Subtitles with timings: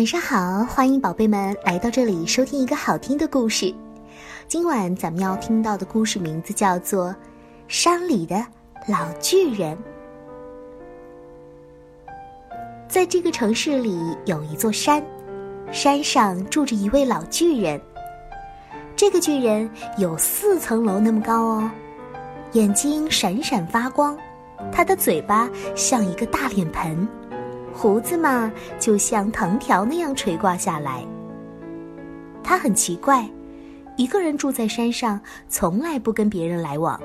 [0.00, 3.74] 晚上好，欢迎宝贝们来到这里收听一个好听的故事。
[4.48, 7.08] 今晚咱们要听到的故事名字叫做
[7.68, 8.42] 《山里的
[8.88, 9.76] 老巨人》。
[12.88, 15.04] 在这个城市里有一座山，
[15.70, 17.78] 山上住着一位老巨人。
[18.96, 21.70] 这个巨人有四层楼那么高哦，
[22.52, 24.16] 眼睛闪闪发光，
[24.72, 25.46] 他的嘴巴
[25.76, 27.06] 像一个大脸盆。
[27.72, 31.04] 胡子嘛，就像藤条那样垂挂下来。
[32.42, 33.28] 他很奇怪，
[33.96, 37.00] 一个人住在山上，从来不跟别人来往。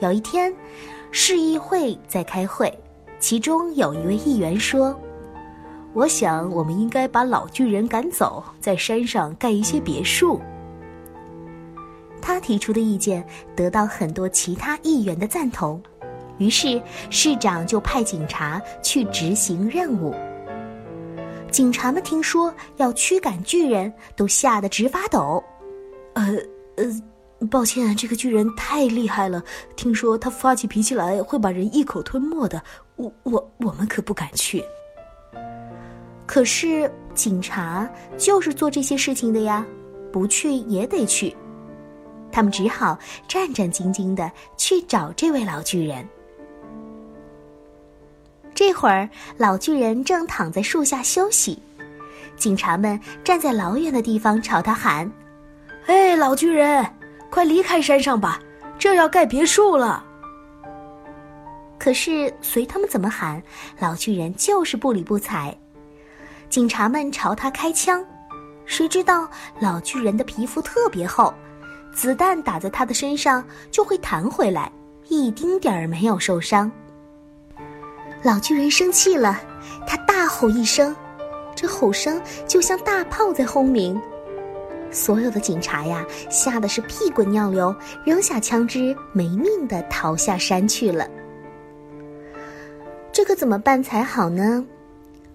[0.00, 0.52] 有一天，
[1.10, 2.72] 市议会在开会，
[3.18, 4.98] 其中有一位议员说
[5.92, 10.40] ：“我想，我们应该把老巨人赶走，在山上盖一些别墅。”
[12.22, 13.24] 他提出的意见
[13.54, 15.82] 得到很多其他议员的赞同。
[16.40, 16.80] 于是，
[17.10, 20.14] 市长就派警察去执行任务。
[21.50, 25.44] 警察们听说要驱赶巨人，都吓得直发抖。
[26.14, 26.34] 呃
[26.76, 29.42] 呃，抱歉，这个巨人太厉害了，
[29.76, 32.62] 听说他发起脾气来会把人一口吞没的。
[32.96, 34.64] 我我我们可不敢去。
[36.24, 39.66] 可是警察就是做这些事情的呀，
[40.10, 41.36] 不去也得去。
[42.32, 46.08] 他们只好战战兢兢的去找这位老巨人。
[48.54, 51.62] 这会儿，老巨人正躺在树下休息，
[52.36, 55.10] 警察们站在老远的地方朝他喊
[55.86, 56.84] ：“哎，老巨人，
[57.30, 58.40] 快离开山上吧，
[58.78, 60.04] 这要盖别墅了。”
[61.78, 63.42] 可是随他们怎么喊，
[63.78, 65.56] 老巨人就是不理不睬。
[66.50, 68.04] 警察们朝他开枪，
[68.66, 69.26] 谁知道
[69.58, 71.32] 老巨人的皮肤特别厚，
[71.94, 74.70] 子弹打在他的身上就会弹回来，
[75.08, 76.70] 一丁点儿没有受伤。
[78.22, 79.40] 老巨人生气了，
[79.86, 80.94] 他大吼一声，
[81.56, 83.98] 这吼声就像大炮在轰鸣。
[84.90, 91.08] 所有的警察呀，吓得是屁滚尿流，扔下枪支，没命的逃下山去了。
[93.10, 94.66] 这可怎么办才好呢？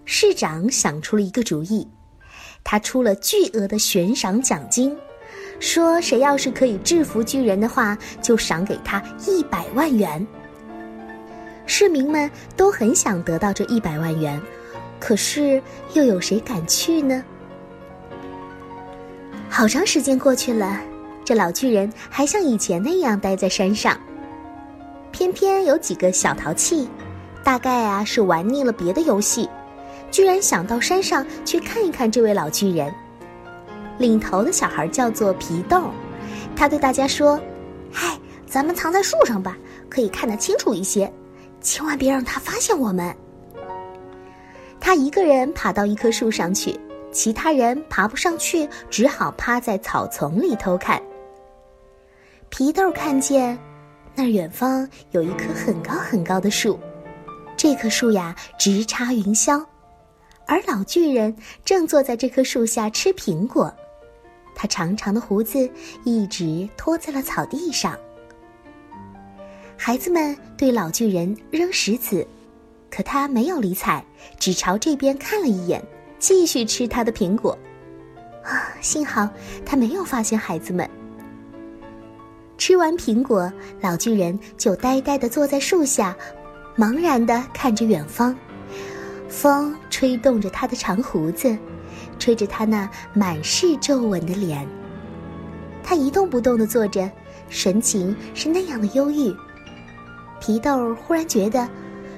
[0.04, 1.88] 市长想出了一个主意，
[2.64, 4.96] 他出了巨额的悬赏奖金，
[5.60, 10.26] 说谁要是可以制服巨人的话，就赏给他一百万元。
[11.66, 14.42] 市民们都很想得到这一百万元，
[15.00, 15.62] 可是
[15.94, 17.24] 又有谁敢去呢？
[19.50, 20.80] 好长时间过去了，
[21.24, 23.98] 这老巨人还像以前那样待在山上。
[25.12, 26.90] 偏偏有几个小淘气，
[27.44, 29.50] 大概啊是玩腻了别的游戏，
[30.12, 32.94] 居然想到山上去看一看这位老巨人。
[33.98, 35.90] 领头的小孩叫做皮豆，
[36.54, 37.40] 他对大家说
[37.92, 39.58] ：“嗨，咱们藏在树上吧，
[39.90, 41.12] 可以看得清楚一些。”
[41.66, 43.14] 千万别让他发现我们。
[44.80, 46.80] 他一个人爬到一棵树上去，
[47.12, 51.02] 其他人爬不上去，只好趴在草丛里偷看。
[52.50, 53.58] 皮豆看见，
[54.14, 56.80] 那远方有一棵很高很高的树，
[57.58, 59.66] 这棵树呀直插云霄，
[60.46, 63.74] 而老巨人正坐在这棵树下吃苹果，
[64.54, 65.68] 他长长的胡子
[66.04, 67.98] 一直拖在了草地上。
[69.78, 72.26] 孩子们对老巨人扔石子，
[72.90, 74.04] 可他没有理睬，
[74.40, 75.84] 只朝这边看了一眼，
[76.18, 77.58] 继续吃他的苹果。
[78.44, 79.30] 啊，幸好
[79.66, 80.90] 他没有发现孩子们。
[82.58, 86.16] 吃完苹果，老巨人就呆呆地坐在树下，
[86.78, 88.36] 茫然地看着远方。
[89.28, 91.56] 风吹动着他的长胡子，
[92.18, 94.66] 吹着他那满是皱纹的脸。
[95.84, 97.12] 他一动不动地坐着，
[97.50, 99.36] 神情是那样的忧郁。
[100.40, 101.68] 皮豆忽然觉得，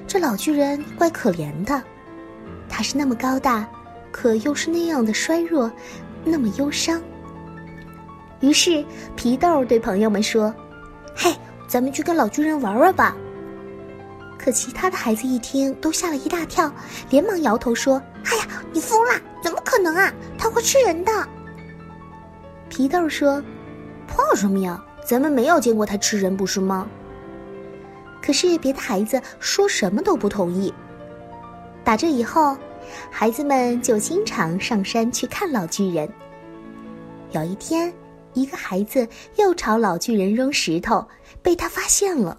[0.06, 1.82] 这老巨人怪可怜的，
[2.68, 3.66] 他是那么高大，
[4.10, 5.70] 可又是那样的衰弱，
[6.24, 7.00] 那么忧伤。
[8.40, 8.84] 于是
[9.16, 10.54] 皮豆对朋友们说
[11.16, 11.34] ：“嘿，
[11.66, 13.16] 咱们去跟老巨人玩玩吧。”
[14.38, 16.70] 可其他的孩子一听，都吓了一大跳，
[17.10, 19.20] 连忙摇头说：“哎呀，你疯了！
[19.42, 20.12] 怎么可能啊？
[20.36, 21.10] 他会吃人的。”
[22.68, 23.42] 皮豆说
[24.06, 24.80] ：“怕什么呀？
[25.04, 26.86] 咱们没有见过他吃人，不是吗？”
[28.28, 30.70] 可是别的孩子说什么都不同意。
[31.82, 32.54] 打这以后，
[33.10, 36.06] 孩子们就经常上山去看老巨人。
[37.30, 37.90] 有一天，
[38.34, 41.08] 一个孩子又朝老巨人扔石头，
[41.40, 42.38] 被他发现了。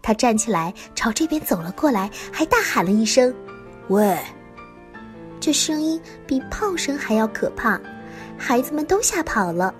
[0.00, 3.34] 他站起来朝这边走了过来，还大喊了一声
[3.90, 4.16] ：“喂！”
[5.40, 7.80] 这声音比炮声还要可怕，
[8.38, 9.74] 孩子们都吓跑了。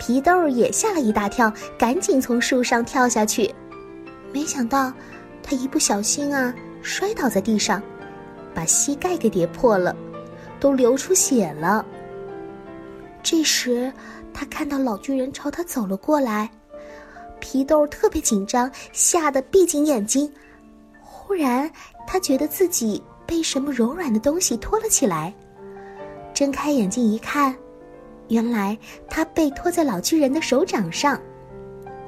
[0.00, 3.54] 皮豆也吓了一大跳，赶紧从树上跳下去。
[4.32, 4.92] 没想到，
[5.42, 7.82] 他一不小心啊，摔倒在地上，
[8.54, 9.94] 把膝盖给跌破了，
[10.60, 11.84] 都流出血了。
[13.22, 13.92] 这时，
[14.32, 16.50] 他看到老巨人朝他走了过来，
[17.40, 20.30] 皮豆特别紧张，吓得闭紧眼睛。
[21.00, 21.70] 忽然，
[22.06, 25.34] 他觉得自己被什么柔软的东西托了起来，
[26.32, 27.54] 睁开眼睛一看，
[28.28, 28.78] 原来
[29.10, 31.20] 他被托在老巨人的手掌上。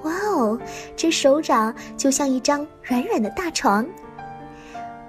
[0.02, 0.58] 哇哦，
[0.96, 3.86] 这手掌就像一张软软的大床。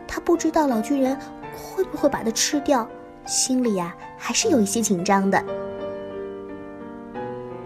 [0.07, 1.17] 他不知道老巨人
[1.55, 2.88] 会不会把它吃掉，
[3.25, 5.41] 心里呀还是有一些紧张的。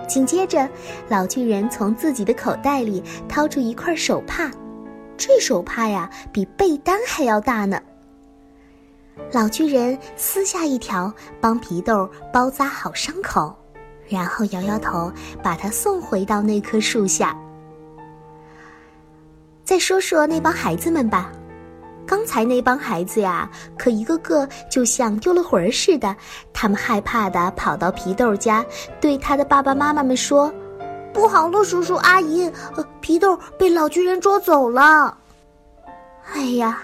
[0.07, 0.69] 紧接着，
[1.10, 4.51] 老巨人从自己的口袋里掏出一块手帕，
[5.18, 7.81] 这手帕呀比被单还要大呢。
[9.31, 11.12] 老巨人撕下一条，
[11.42, 13.56] 帮皮豆包扎好伤口。
[14.07, 15.12] 然后摇摇头，
[15.42, 17.36] 把他送回到那棵树下。
[19.63, 21.31] 再说说那帮孩子们吧，
[22.06, 26.16] 刚才那帮孩子呀，可一个个就像丢了魂儿似的。
[26.54, 28.63] 他们害怕的跑到皮豆家，
[29.02, 30.54] 对他的爸爸妈妈们说
[31.12, 32.51] ：“不好了，叔叔阿姨，
[33.01, 35.18] 皮豆被老巨人捉走了。”
[36.34, 36.84] 哎呀，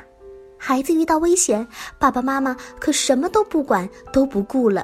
[0.58, 1.68] 孩子遇到危险，
[2.00, 4.84] 爸爸妈妈可什么都不管，都不顾了。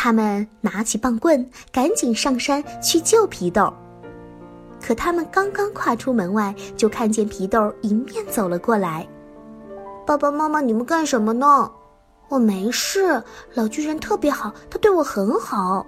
[0.00, 3.74] 他们拿起棒棍，赶紧上山去救皮豆。
[4.80, 9.04] 可他们刚刚跨出门外，就看见皮豆迎面走了过来。
[10.06, 11.68] 爸爸妈妈，你们干什么呢？
[12.28, 13.20] 我没事，
[13.54, 15.84] 老巨人特别好，他对我很好。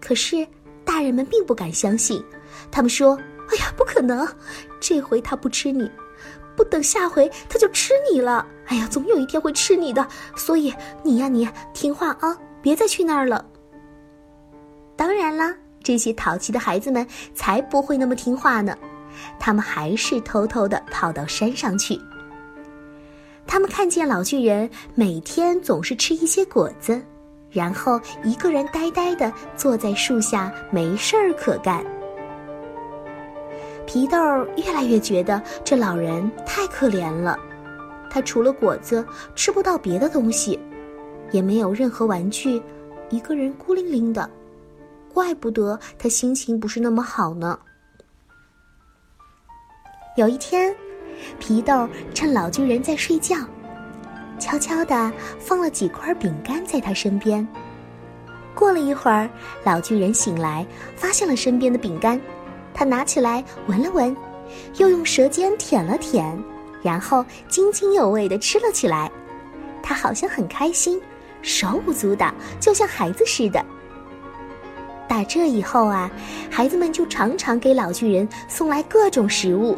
[0.00, 0.46] 可是
[0.84, 2.24] 大人们并不敢相信，
[2.70, 3.18] 他们说
[3.50, 4.24] ：“哎呀，不可能！
[4.78, 5.90] 这回他不吃你，
[6.56, 8.46] 不等下回他就吃你了。
[8.66, 10.06] 哎呀，总有一天会吃你的。
[10.36, 10.72] 所以
[11.02, 13.44] 你呀，你听话啊。”别再去那儿了。
[14.96, 18.76] 当然啦，这些淘气的孩子们才不会那么听话呢，
[19.38, 21.98] 他们还是偷偷的跑到山上去。
[23.46, 27.00] 他们看见老巨人每天总是吃一些果子，
[27.50, 31.82] 然后一个人呆呆的坐在树下，没事儿可干。
[33.86, 34.18] 皮豆
[34.56, 37.38] 越来越觉得这老人太可怜了，
[38.10, 40.60] 他除了果子吃不到别的东西。
[41.30, 42.62] 也没有任何玩具，
[43.10, 44.28] 一个人孤零零的，
[45.12, 47.58] 怪不得他心情不是那么好呢。
[50.16, 50.74] 有一天，
[51.38, 53.36] 皮豆趁老巨人在睡觉，
[54.38, 57.46] 悄悄的放了几块饼干在他身边。
[58.54, 59.30] 过了一会儿，
[59.64, 60.66] 老巨人醒来，
[60.96, 62.20] 发现了身边的饼干，
[62.74, 64.16] 他拿起来闻了闻，
[64.78, 66.36] 又用舌尖舔了舔，
[66.82, 69.10] 然后津津有味的吃了起来。
[69.80, 71.00] 他好像很开心。
[71.48, 72.30] 手舞足蹈，
[72.60, 73.64] 就像孩子似的。
[75.08, 76.10] 打这以后啊，
[76.50, 79.74] 孩子们就常常给老巨人送来各种食物，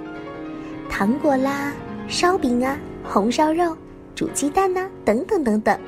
[0.91, 1.73] 糖果啦、
[2.09, 3.77] 烧饼啊、红烧肉、
[4.17, 5.79] 煮鸡蛋呐，等等等等。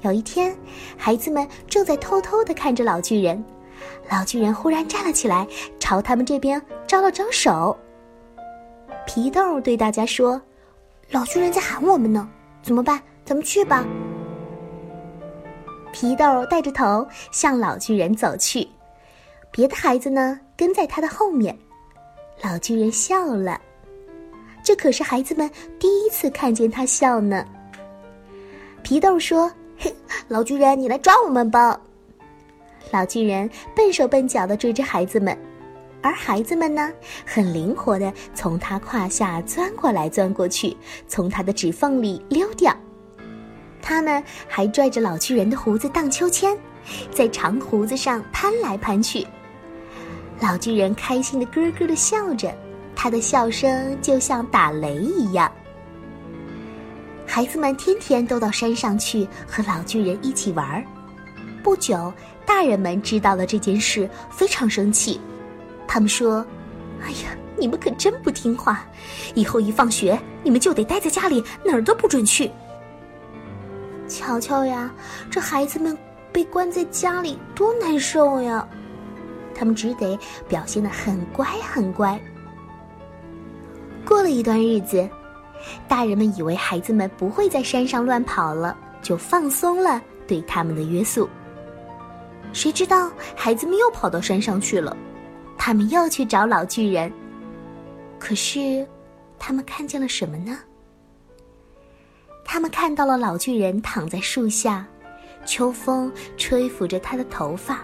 [0.00, 0.56] 有一天，
[0.96, 3.42] 孩子们正在偷偷的看着老巨人，
[4.10, 5.46] 老巨人忽然站了起来，
[5.78, 7.78] 朝他们这边招了招手。
[9.06, 10.42] 皮豆对大家说
[11.12, 12.28] ：“老巨人在喊我们呢，
[12.64, 13.00] 怎么办？
[13.24, 13.86] 咱们去吧。”
[15.92, 18.66] 皮豆带着头向老巨人走去，
[19.50, 21.56] 别的孩子呢跟在他的后面。
[22.42, 23.60] 老巨人笑了，
[24.64, 25.48] 这可是孩子们
[25.78, 27.46] 第一次看见他笑呢。
[28.82, 29.94] 皮豆说：“嘿，
[30.26, 31.78] 老巨人，你来抓我们吧！”
[32.90, 35.38] 老巨人笨手笨脚的追着孩子们，
[36.02, 36.90] 而孩子们呢，
[37.24, 40.76] 很灵活的从他胯下钻过来钻过去，
[41.06, 42.76] 从他的指缝里溜掉。
[43.82, 46.56] 他们还拽着老巨人的胡子荡秋千，
[47.10, 49.26] 在长胡子上攀来攀去。
[50.40, 52.56] 老巨人开心的咯咯的笑着，
[52.94, 55.50] 他的笑声就像打雷一样。
[57.26, 60.84] 孩子们天天都到山上去和老巨人一起玩儿。
[61.62, 62.12] 不久，
[62.44, 65.20] 大人们知道了这件事，非常生气。
[65.88, 66.44] 他们说
[67.02, 68.84] ：“哎呀，你们可真不听话！
[69.34, 72.50] 以后一放学，你们就得待在家里，哪儿都不准去。”
[74.12, 74.92] 瞧瞧呀，
[75.30, 75.96] 这孩子们
[76.30, 78.68] 被关在家里多难受呀！
[79.54, 82.20] 他们只得表现的很乖很乖。
[84.04, 85.08] 过了一段日子，
[85.88, 91.28] 大人们以为孩子们不会在山上乱跑了，就放松了对他们的约束。
[92.52, 94.94] 谁知道孩子们又跑到山上去了，
[95.56, 97.10] 他们又去找老巨人。
[98.18, 98.86] 可是，
[99.38, 100.58] 他们看见了什么呢？
[102.52, 104.86] 他们看到了老巨人躺在树下，
[105.46, 107.82] 秋风吹拂着他的头发，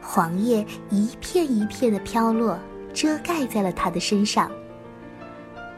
[0.00, 2.56] 黄叶一片一片的飘落，
[2.94, 4.48] 遮盖在了他的身上。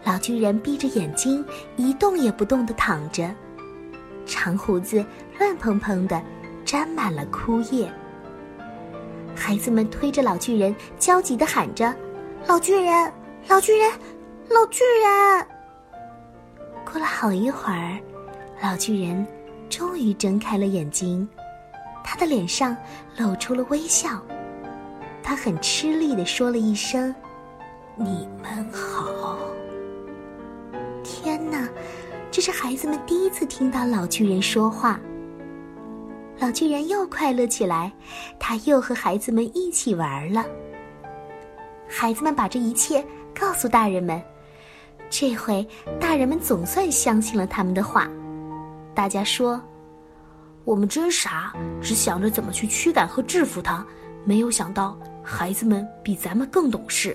[0.05, 1.43] 老巨人闭着眼睛，
[1.77, 3.35] 一动也不动地躺着，
[4.27, 5.03] 长胡子
[5.39, 6.23] 乱蓬蓬的，
[6.67, 7.91] 沾满了枯叶。
[9.35, 11.91] 孩子们推着老巨人，焦急的喊着
[12.47, 13.11] ：“老巨人，
[13.49, 13.91] 老巨人，
[14.51, 15.47] 老巨人！”
[16.93, 17.99] 过了好一会儿，
[18.63, 19.27] 老巨人
[19.71, 21.27] 终于睁开了眼睛，
[22.05, 22.77] 他的脸上
[23.17, 24.21] 露出了微笑。
[25.23, 27.15] 他很吃力的说了一声
[27.97, 29.39] ：“你们好。”
[31.03, 31.67] 天哪，
[32.31, 35.01] 这是孩子们第一次听到老巨人说话。
[36.41, 37.91] 老巨人又快乐起来，
[38.39, 40.45] 他又和孩子们一起玩了。
[41.89, 43.03] 孩子们把这一切
[43.35, 44.23] 告诉大人们，
[45.13, 45.65] 这回
[46.01, 48.09] 大人们总算相信了他们的话。
[48.95, 49.61] 大家说
[50.65, 51.53] ：“我们真傻，
[51.83, 53.87] 只想着怎么去驱赶和制服他，
[54.25, 57.15] 没有想到孩子们比咱们更懂事。”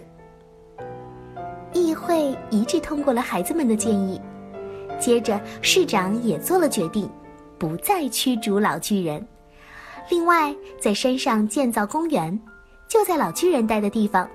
[1.74, 4.22] 议会一致通过了孩子们的建议，
[5.00, 7.10] 接着市长也做了决定。
[7.58, 9.28] 不再驱逐老巨人。
[10.12, 12.40] 另外，在山上建造公园，
[12.88, 14.30] 就在老巨人待的地方。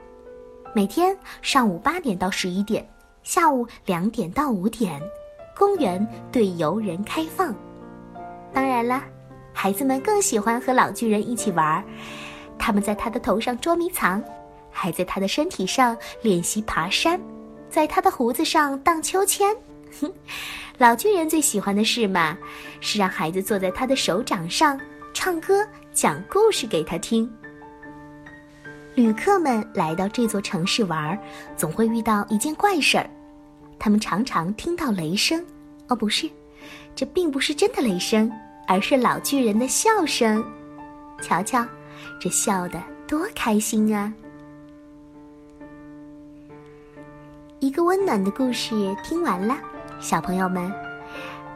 [0.75, 2.85] 每天上午八点到十一点，
[3.23, 5.01] 下午两点到五点，
[5.57, 7.55] 公园对游人开放。
[8.53, 9.03] 当然了，
[9.53, 11.85] 孩子们更喜欢和老巨人一起玩儿。
[12.59, 14.23] 他们在他的头上捉迷藏，
[14.71, 17.21] 还在他的身体上练习爬山，
[17.69, 19.55] 在他的胡子上荡秋千。
[20.01, 20.13] 哼。
[20.79, 22.37] 老巨人最喜欢的事嘛，
[22.81, 24.81] 是让孩子坐在他的手掌上，
[25.13, 27.31] 唱歌、讲故事给他听。
[28.95, 31.19] 旅客们来到这座城市玩，
[31.57, 33.09] 总会遇到一件怪事儿，
[33.79, 35.43] 他们常常听到雷声。
[35.89, 36.29] 哦，不是，
[36.95, 38.31] 这并不是真的雷声，
[38.69, 40.45] 而是老巨人的笑声。
[41.23, 41.67] 瞧瞧，
[42.21, 44.13] 这笑得多开心啊！
[47.61, 49.57] 一个温暖的故事听完了。
[50.01, 50.71] 小朋友们，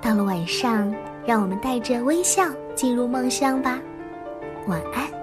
[0.00, 0.94] 到了晚上，
[1.26, 3.78] 让我们带着微笑进入梦乡吧。
[4.68, 5.15] 晚安。